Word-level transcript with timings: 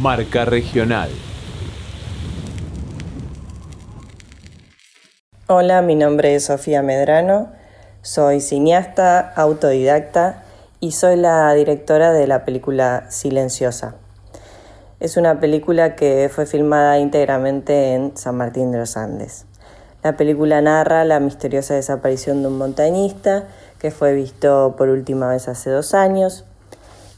Marca 0.00 0.44
Regional. 0.44 1.10
Hola, 5.48 5.82
mi 5.82 5.96
nombre 5.96 6.36
es 6.36 6.44
Sofía 6.44 6.82
Medrano, 6.82 7.50
soy 8.00 8.40
cineasta, 8.40 9.32
autodidacta 9.34 10.44
y 10.78 10.92
soy 10.92 11.16
la 11.16 11.52
directora 11.54 12.12
de 12.12 12.26
la 12.28 12.44
película 12.44 13.06
Silenciosa. 13.10 13.96
Es 15.00 15.16
una 15.16 15.40
película 15.40 15.96
que 15.96 16.30
fue 16.32 16.46
filmada 16.46 16.98
íntegramente 16.98 17.94
en 17.94 18.16
San 18.16 18.36
Martín 18.36 18.70
de 18.70 18.78
los 18.78 18.96
Andes. 18.96 19.46
La 20.04 20.16
película 20.16 20.60
narra 20.60 21.04
la 21.04 21.18
misteriosa 21.18 21.74
desaparición 21.74 22.42
de 22.42 22.48
un 22.48 22.58
montañista 22.58 23.48
que 23.80 23.90
fue 23.90 24.14
visto 24.14 24.76
por 24.78 24.88
última 24.88 25.28
vez 25.28 25.48
hace 25.48 25.70
dos 25.70 25.92
años 25.92 26.44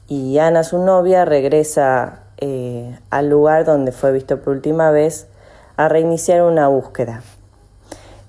y 0.09 0.39
Ana, 0.39 0.65
su 0.65 0.79
novia, 0.79 1.25
regresa 1.25 2.24
eh, 2.47 2.95
al 3.09 3.31
lugar 3.31 3.65
donde 3.65 3.91
fue 3.91 4.13
visto 4.13 4.43
por 4.43 4.53
última 4.53 4.91
vez 4.91 5.29
a 5.79 5.89
reiniciar 5.89 6.43
una 6.43 6.69
búsqueda. 6.69 7.23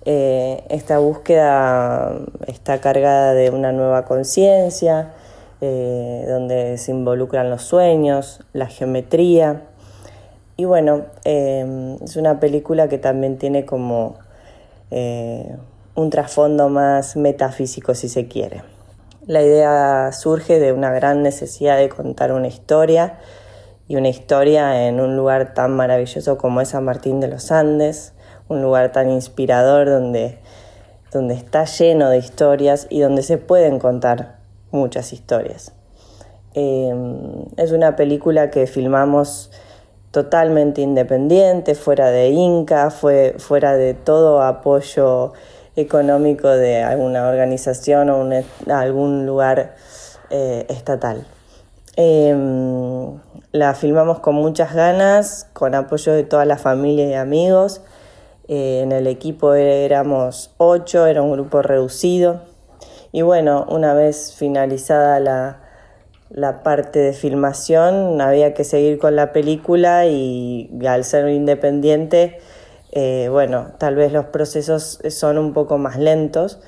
Eh, 0.05 0.63
esta 0.69 0.99
búsqueda 0.99 2.13
está 2.47 2.79
cargada 2.79 3.33
de 3.33 3.49
una 3.49 3.73
nueva 3.73 4.05
conciencia, 4.05 5.11
eh, 5.59 6.23
donde 6.29 6.77
se 6.77 6.91
involucran 6.91 7.49
los 7.49 7.63
sueños, 7.63 8.39
la 8.53 8.67
geometría. 8.67 9.63
Y 10.55 10.63
bueno, 10.63 11.07
es 11.25 12.15
una 12.15 12.39
película 12.39 12.87
que 12.87 12.97
también 12.97 13.37
tiene 13.37 13.65
como 13.65 14.15
un 14.91 16.09
trasfondo 16.09 16.69
más 16.69 17.17
metafísico, 17.17 17.93
si 17.93 18.07
se 18.07 18.29
quiere. 18.29 18.63
La 19.27 19.41
idea 19.41 20.09
surge 20.13 20.57
de 20.61 20.71
una 20.71 20.93
gran 20.93 21.21
necesidad 21.21 21.77
de 21.77 21.89
contar 21.89 22.31
una 22.31 22.47
historia 22.47 23.17
y 23.87 23.95
una 23.95 24.09
historia 24.09 24.87
en 24.87 24.99
un 24.99 25.15
lugar 25.15 25.53
tan 25.53 25.75
maravilloso 25.75 26.37
como 26.37 26.61
es 26.61 26.69
San 26.69 26.85
Martín 26.85 27.19
de 27.19 27.27
los 27.27 27.51
Andes, 27.51 28.13
un 28.47 28.61
lugar 28.61 28.91
tan 28.91 29.09
inspirador 29.09 29.87
donde, 29.87 30.39
donde 31.11 31.35
está 31.35 31.65
lleno 31.65 32.09
de 32.09 32.17
historias 32.17 32.87
y 32.89 32.99
donde 32.99 33.23
se 33.23 33.37
pueden 33.37 33.79
contar 33.79 34.37
muchas 34.71 35.13
historias. 35.13 35.73
Em, 36.53 37.45
es 37.57 37.71
una 37.71 37.95
película 37.95 38.49
que 38.49 38.65
filmamos 38.65 39.51
totalmente 40.11 40.81
independiente, 40.81 41.75
fuera 41.75 42.09
de 42.09 42.29
Inca, 42.29 42.89
fue, 42.89 43.35
fuera 43.37 43.75
de 43.75 43.93
todo 43.93 44.41
apoyo 44.41 45.33
económico 45.75 46.47
de 46.47 46.81
alguna 46.83 47.27
organización 47.27 48.09
o 48.09 48.25
algún 48.73 49.25
lugar 49.25 49.75
eh, 50.29 50.65
estatal. 50.69 51.25
Em, 51.97 53.19
la 53.51 53.73
filmamos 53.73 54.19
con 54.19 54.35
muchas 54.35 54.73
ganas, 54.73 55.49
con 55.53 55.75
apoyo 55.75 56.13
de 56.13 56.23
toda 56.23 56.45
la 56.45 56.57
familia 56.57 57.07
y 57.07 57.13
amigos. 57.13 57.81
Eh, 58.47 58.81
en 58.83 58.91
el 58.91 59.07
equipo 59.07 59.53
éramos 59.53 60.53
ocho, 60.57 61.05
era 61.07 61.21
un 61.21 61.31
grupo 61.31 61.61
reducido. 61.61 62.41
Y 63.11 63.21
bueno, 63.21 63.65
una 63.69 63.93
vez 63.93 64.35
finalizada 64.37 65.19
la, 65.19 65.61
la 66.29 66.63
parte 66.63 66.99
de 66.99 67.13
filmación, 67.13 68.19
había 68.19 68.53
que 68.53 68.65
seguir 68.65 68.99
con 68.99 69.15
la 69.15 69.31
película 69.31 70.05
y 70.05 70.69
al 70.85 71.05
ser 71.05 71.29
independiente, 71.29 72.39
eh, 72.91 73.27
bueno, 73.29 73.73
tal 73.77 73.95
vez 73.95 74.11
los 74.13 74.27
procesos 74.27 74.99
son 75.09 75.37
un 75.37 75.53
poco 75.53 75.77
más 75.77 75.97
lentos, 75.97 76.59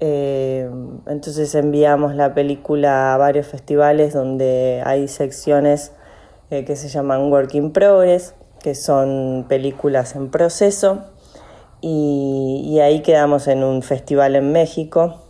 eh, 0.00 0.70
entonces 1.06 1.54
enviamos 1.54 2.14
la 2.14 2.34
película 2.34 3.14
a 3.14 3.16
varios 3.16 3.46
festivales 3.46 4.14
donde 4.14 4.82
hay 4.84 5.08
secciones 5.08 5.92
eh, 6.50 6.64
que 6.64 6.76
se 6.76 6.88
llaman 6.88 7.32
Work 7.32 7.54
in 7.54 7.72
Progress, 7.72 8.34
que 8.62 8.74
son 8.74 9.46
películas 9.48 10.14
en 10.14 10.30
proceso. 10.30 11.00
Y, 11.80 12.78
ahí 12.80 13.02
quedamos 13.02 13.46
en 13.48 13.62
un 13.62 13.82
festival 13.82 14.34
en 14.34 14.50
México 14.52 15.22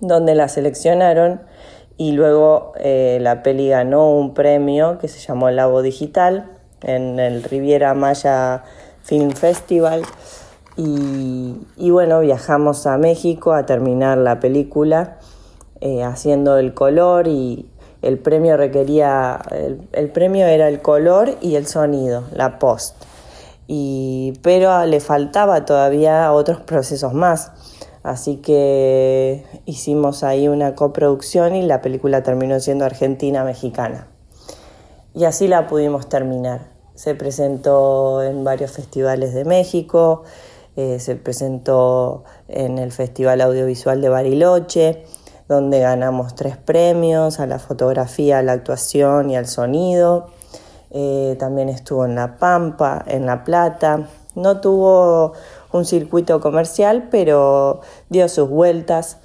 donde 0.00 0.34
la 0.34 0.48
seleccionaron 0.48 1.42
y 1.96 2.12
luego 2.12 2.72
eh, 2.76 3.18
la 3.20 3.42
peli 3.42 3.68
ganó 3.68 4.10
un 4.10 4.34
premio 4.34 4.98
que 4.98 5.08
se 5.08 5.20
llamó 5.20 5.50
Labo 5.50 5.82
Digital 5.82 6.50
en 6.82 7.18
el 7.18 7.42
Riviera 7.42 7.94
Maya 7.94 8.64
Film 9.02 9.30
Festival 9.30 10.02
y, 10.76 11.90
bueno, 11.90 12.20
viajamos 12.20 12.86
a 12.86 12.96
México 12.96 13.52
a 13.52 13.66
terminar 13.66 14.18
la 14.18 14.40
película 14.40 15.18
eh, 15.80 16.02
haciendo 16.02 16.56
el 16.56 16.72
color 16.72 17.28
y 17.28 17.68
el 18.00 18.18
premio 18.18 18.56
requería, 18.56 19.40
el, 19.92 20.10
premio 20.10 20.46
era 20.46 20.68
el 20.68 20.80
color 20.80 21.36
y 21.40 21.56
el 21.56 21.66
sonido, 21.66 22.24
la 22.32 22.58
post. 22.58 22.96
Y, 23.68 24.34
pero 24.42 24.84
le 24.86 25.00
faltaba 25.00 25.64
todavía 25.64 26.32
otros 26.32 26.60
procesos 26.60 27.12
más. 27.12 27.52
Así 28.02 28.38
que 28.38 29.44
hicimos 29.64 30.24
ahí 30.24 30.48
una 30.48 30.74
coproducción 30.74 31.54
y 31.54 31.62
la 31.62 31.80
película 31.80 32.22
terminó 32.24 32.58
siendo 32.58 32.84
argentina-mexicana. 32.84 34.08
Y 35.14 35.24
así 35.24 35.46
la 35.46 35.68
pudimos 35.68 36.08
terminar. 36.08 36.72
Se 36.94 37.14
presentó 37.14 38.22
en 38.22 38.42
varios 38.42 38.72
festivales 38.72 39.34
de 39.34 39.44
México, 39.44 40.24
eh, 40.74 40.98
se 41.00 41.16
presentó 41.16 42.24
en 42.48 42.78
el 42.78 42.92
Festival 42.92 43.42
Audiovisual 43.42 44.00
de 44.00 44.08
Bariloche, 44.08 45.04
donde 45.46 45.80
ganamos 45.80 46.34
tres 46.34 46.56
premios 46.56 47.40
a 47.40 47.46
la 47.46 47.58
fotografía, 47.58 48.38
a 48.38 48.42
la 48.42 48.52
actuación 48.52 49.28
y 49.28 49.36
al 49.36 49.46
sonido. 49.46 50.28
Eh, 50.90 51.36
también 51.38 51.68
estuvo 51.68 52.06
en 52.06 52.14
La 52.14 52.36
Pampa, 52.36 53.04
en 53.06 53.26
La 53.26 53.44
Plata. 53.44 54.08
No 54.34 54.62
tuvo 54.62 55.34
un 55.72 55.84
circuito 55.84 56.40
comercial, 56.40 57.08
pero 57.10 57.82
dio 58.08 58.26
sus 58.30 58.48
vueltas 58.48 59.18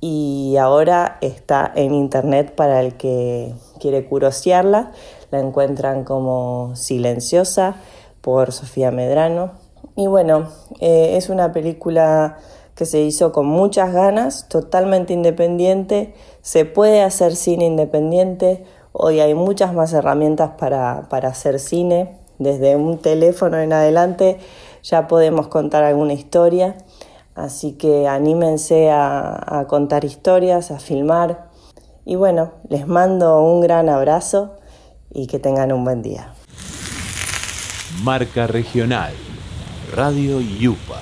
y 0.00 0.56
ahora 0.56 1.18
está 1.20 1.70
en 1.76 1.94
internet 1.94 2.56
para 2.56 2.80
el 2.80 2.96
que 2.96 3.54
quiere 3.78 4.04
curiosearla. 4.08 4.90
La 5.30 5.38
encuentran 5.38 6.02
como 6.02 6.72
Silenciosa 6.74 7.76
por 8.20 8.50
Sofía 8.50 8.90
Medrano 8.90 9.67
y 9.98 10.06
bueno, 10.06 10.46
eh, 10.78 11.16
es 11.16 11.28
una 11.28 11.52
película 11.52 12.38
que 12.76 12.86
se 12.86 13.00
hizo 13.00 13.32
con 13.32 13.46
muchas 13.46 13.92
ganas, 13.92 14.48
totalmente 14.48 15.12
independiente. 15.12 16.14
Se 16.40 16.64
puede 16.64 17.02
hacer 17.02 17.34
cine 17.34 17.66
independiente. 17.66 18.64
Hoy 18.92 19.18
hay 19.18 19.34
muchas 19.34 19.74
más 19.74 19.92
herramientas 19.92 20.52
para, 20.56 21.08
hacer 21.10 21.58
cine. 21.58 22.16
Desde 22.38 22.76
un 22.76 22.98
teléfono 22.98 23.58
en 23.58 23.72
adelante 23.72 24.38
ya 24.84 25.08
podemos 25.08 25.48
contar 25.48 25.82
alguna 25.82 26.12
historia. 26.12 26.76
Así 27.34 27.72
que 27.72 28.06
anímense 28.06 28.92
a, 28.92 29.58
a 29.58 29.66
contar 29.66 30.04
historias, 30.04 30.70
a 30.70 30.78
filmar. 30.78 31.50
Y 32.04 32.14
bueno, 32.14 32.52
les 32.68 32.86
mando 32.86 33.42
un 33.42 33.62
gran 33.62 33.88
abrazo 33.88 34.58
y 35.10 35.26
que 35.26 35.40
tengan 35.40 35.72
un 35.72 35.82
buen 35.82 36.02
día. 36.02 36.34
Marca 38.04 38.46
Regional. 38.46 39.12
Radio 39.94 40.38
Yupa 40.40 41.00